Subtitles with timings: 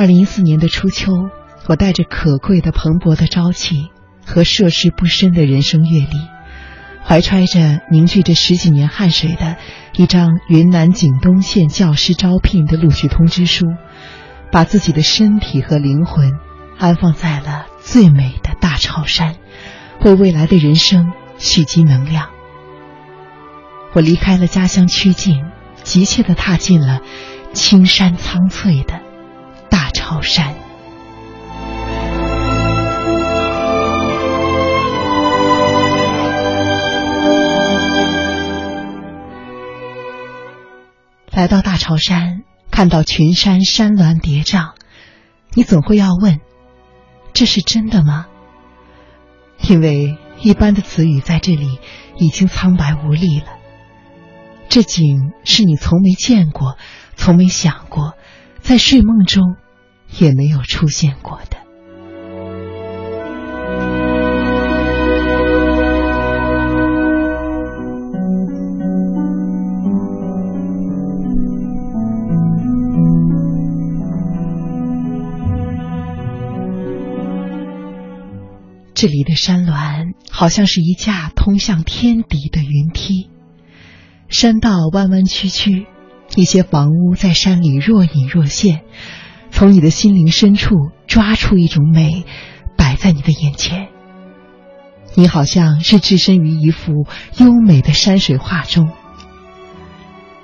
[0.00, 1.12] 二零一四年的初秋，
[1.66, 3.90] 我带着可贵的蓬勃的朝气
[4.24, 6.08] 和涉世不深的人生阅历，
[7.04, 9.58] 怀揣着凝聚着十几年汗水的
[9.94, 13.66] 一张云南景东县教师招聘的录取通知书，
[14.50, 16.32] 把自己的身体和灵魂
[16.78, 19.36] 安放在了最美的大潮山，
[20.02, 22.30] 为未来的人生蓄积能量。
[23.92, 25.44] 我离开了家乡曲靖，
[25.82, 27.02] 急切地踏进了
[27.52, 29.02] 青山苍翠的
[30.10, 30.56] 大潮山。
[41.30, 42.42] 来到大潮山，
[42.72, 44.72] 看到群山山峦叠嶂，
[45.54, 46.40] 你总会要问：
[47.32, 48.26] 这是真的吗？
[49.60, 51.78] 因为一般的词语在这里
[52.16, 53.46] 已经苍白无力了。
[54.68, 56.76] 这景是你从没见过、
[57.14, 58.14] 从没想过，
[58.60, 59.54] 在睡梦中
[60.18, 61.58] 也没有出现过的。
[78.92, 83.30] 这里的山峦好像是一架通向天敌的云梯，
[84.28, 85.86] 山道弯弯曲曲，
[86.36, 88.82] 一些房屋在山里若隐若现，
[89.60, 90.74] 从你的心灵深处
[91.06, 92.24] 抓出一种美，
[92.78, 93.88] 摆在你的眼前。
[95.14, 97.04] 你好像是置身于一幅
[97.36, 98.88] 优美的山水画中。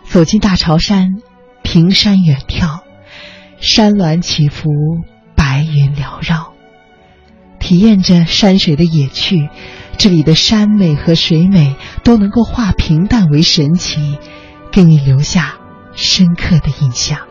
[0.04, 1.14] 走进大潮山，
[1.62, 2.80] 平山远眺，
[3.58, 4.68] 山峦起伏，
[5.34, 6.52] 白云缭绕。
[7.58, 9.48] 体验着山水的野趣，
[9.96, 14.18] 这里的山美和水美都能够化平淡为神奇，
[14.70, 15.54] 给你留下
[15.94, 17.25] 深刻的印象。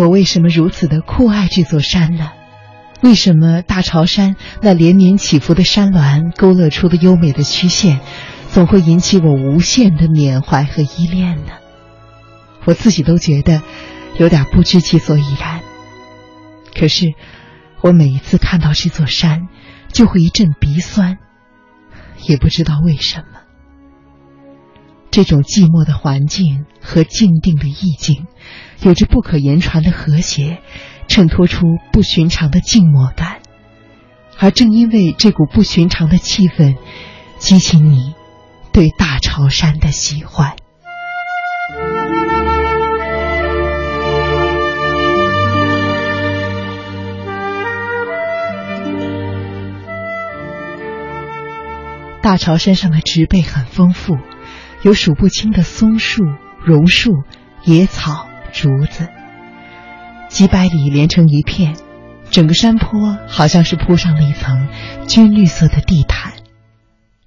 [0.00, 2.32] 我为什么如此的酷爱这座山呢？
[3.02, 8.00] 为什么大潮山那连绵起伏的山峦勾勒出的优美的曲线？
[8.48, 11.52] 总会引起我无限的缅怀和依恋呢。
[12.64, 13.60] 我自己都觉得
[14.16, 15.60] 有点不知其所以然。
[16.74, 17.12] 可是，
[17.82, 19.48] 我每一次看到这座山，
[19.92, 21.18] 就会一阵鼻酸，
[22.26, 23.40] 也不知道为什么。
[25.10, 28.26] 这种寂寞的环境和静定的意境，
[28.82, 30.58] 有着不可言传的和谐，
[31.06, 33.40] 衬托出不寻常的静默感。
[34.38, 36.76] 而正因为这股不寻常的气氛，
[37.38, 38.14] 激起你。
[38.72, 40.54] 对大潮山的喜欢。
[52.22, 54.16] 大潮山上的植被很丰富，
[54.82, 56.22] 有数不清的松树、
[56.64, 57.10] 榕树、
[57.64, 58.29] 野草、
[58.60, 59.08] 竹子，
[60.28, 61.76] 几百里连成一片，
[62.30, 64.68] 整个山坡好像是铺上了一层
[65.08, 66.34] 军绿色的地毯。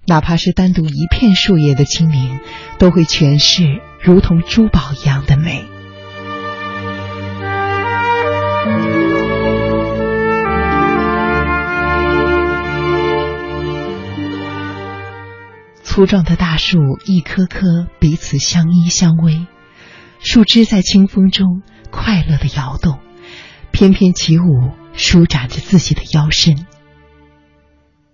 [0.05, 2.39] 哪怕是单独一片树叶的清明，
[2.77, 5.65] 都会诠释如同珠宝一样的美。
[15.81, 16.77] 粗壮的大树
[17.07, 19.47] 一棵棵彼此相依相偎，
[20.23, 21.61] 树枝在清风中
[21.91, 22.99] 快乐的摇动，
[23.71, 26.65] 翩翩起舞，舒展着自己的腰身。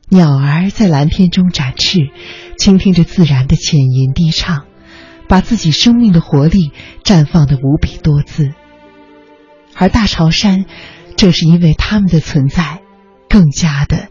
[0.09, 2.09] 鸟儿在蓝天中展翅，
[2.57, 4.65] 倾听着自然的浅吟低唱，
[5.27, 6.71] 把自己生命的活力
[7.03, 8.53] 绽放的无比多姿。
[9.75, 10.65] 而大潮山，
[11.15, 12.81] 正是因为它们的存在，
[13.29, 14.09] 更加的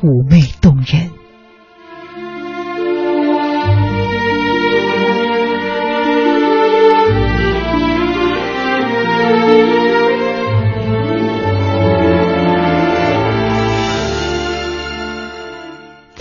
[0.00, 1.10] 妩媚动人。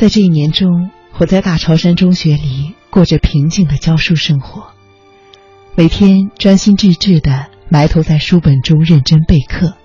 [0.04, 4.74] 在这一年中，我在大潮山中学里过着平静的教书生活，
[5.78, 9.78] 每天专心致志的埋头在书本中认真备课。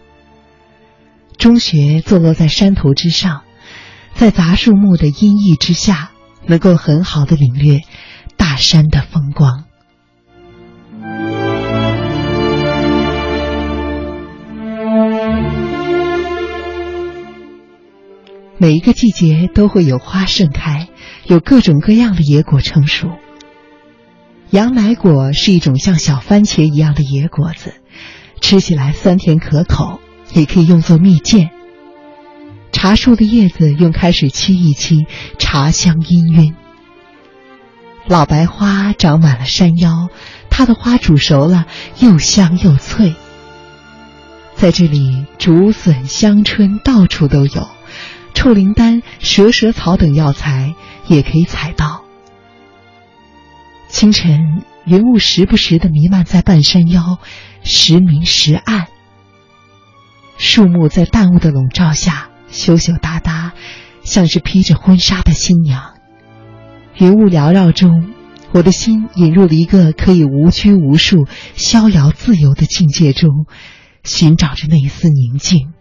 [1.37, 3.43] 中学坐落在山头之上，
[4.17, 6.11] 在杂树木的阴翳之下，
[6.47, 7.83] 能够很好的领略
[8.37, 9.67] 大山的风光。
[18.61, 20.89] 每一个季节都会有花盛开，
[21.25, 23.09] 有各种各样的野果成熟。
[24.51, 27.75] 羊奶果是一种像小番茄一样的野果子，
[28.41, 30.01] 吃起来酸甜可口，
[30.33, 31.51] 也可以用作蜜饯。
[32.73, 35.07] 茶树的叶子用开水沏一沏，
[35.39, 36.55] 茶香氤氲。
[38.09, 40.09] 老白花长满了山腰，
[40.51, 41.67] 它的花煮熟了，
[42.01, 43.15] 又香又脆。
[44.57, 47.69] 在这里，竹笋、香椿到处都有，
[48.39, 50.77] 臭灵丹、蛇舌草等药材
[51.09, 52.05] 也可以采到。
[53.89, 57.19] 清晨，云雾时不时的弥漫在半山腰，
[57.65, 58.87] 时明时暗。
[60.37, 63.55] 树木在淡雾的笼罩下，羞羞答答，
[64.05, 65.95] 像是披着婚纱的新娘。
[66.97, 68.13] 云雾缭绕中，
[68.53, 71.27] 我的心引入了一个可以无拘无束、
[71.57, 73.47] 逍遥自由的境界中，
[74.05, 75.73] 寻找着那一丝宁静。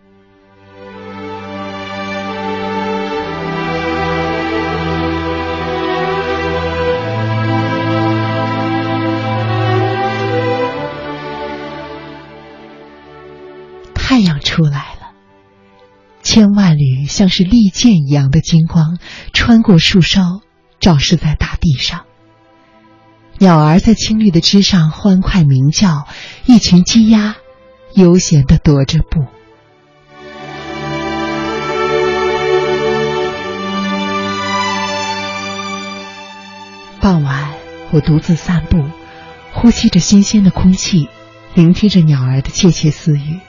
[16.37, 18.99] 千万缕像是利剑一样的金光
[19.33, 20.41] 穿过树梢，
[20.79, 22.05] 照射在大地上。
[23.39, 26.07] 鸟儿在青绿的枝上欢快鸣叫，
[26.45, 27.37] 一群鸡鸭
[27.95, 29.25] 悠闲的踱着步。
[37.01, 37.51] 傍晚，
[37.89, 38.83] 我独自散步，
[39.53, 41.09] 呼吸着新鲜的空气，
[41.55, 43.39] 聆听着鸟儿的窃窃私语。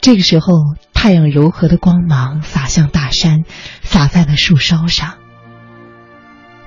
[0.00, 0.54] 这个时候，
[0.94, 3.44] 太阳柔和的光芒洒向大山，
[3.82, 5.14] 洒在了树梢上。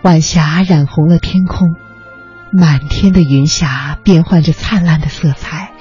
[0.03, 1.75] 晚霞染红了天空，
[2.51, 5.71] 满天的云霞变换着灿烂的色彩，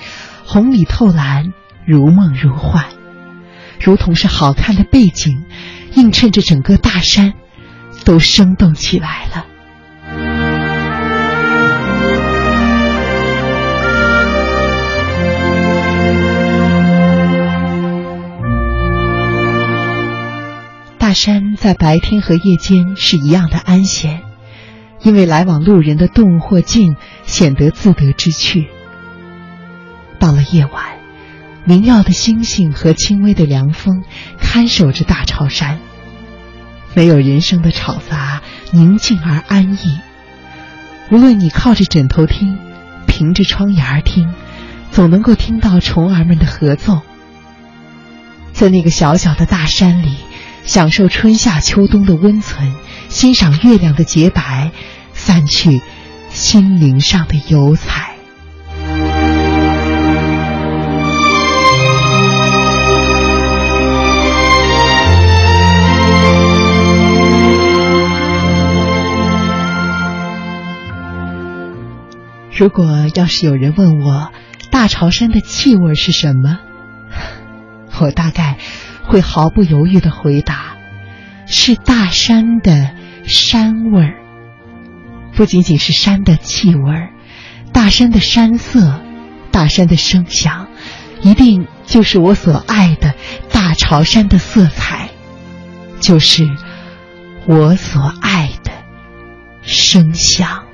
[0.47, 1.53] 红里透蓝，
[1.85, 2.87] 如梦如幻，
[3.79, 5.45] 如同是好看的背景，
[5.93, 7.35] 映衬着整个大山，
[8.07, 9.45] 都生动起来了。
[21.13, 24.23] 山在白天和夜间是一样的安闲，
[25.03, 28.69] 因为来往路人的动或静显得自得之趣。
[30.19, 30.85] 到了夜晚，
[31.65, 34.05] 明耀的星星和轻微的凉风
[34.39, 35.81] 看守着大潮山，
[36.95, 40.01] 没有人声的吵杂，宁静而安逸。
[41.11, 42.59] 无论你靠着枕头听，
[43.07, 44.33] 凭着窗沿儿听，
[44.91, 47.01] 总能够听到虫儿们的合奏。
[48.53, 50.17] 在那个小小的大山里。
[50.65, 52.73] 享受春夏秋冬的温存，
[53.09, 54.71] 欣赏月亮的洁白，
[55.13, 55.83] 散去
[56.31, 58.11] 心灵上的油彩。
[72.55, 74.31] 如果要是有人问我
[74.71, 76.61] 大潮山的气味是什么，
[78.01, 78.59] 我大概。
[79.13, 80.79] 会毫不犹豫的回答
[81.45, 82.93] ：“是大山的
[83.25, 84.15] 山味儿，
[85.37, 87.11] 不仅仅是山的气味儿，
[87.75, 89.03] 大山的山色，
[89.51, 90.69] 大山的声响，
[91.21, 93.13] 一定就是我所爱的
[93.53, 95.11] 大潮山的色彩，
[96.01, 96.49] 就是
[97.47, 98.73] 我所爱的
[99.61, 100.65] 声响。”